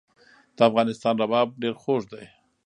[0.55, 2.25] د افغانستان رباب ډیر خوږ دی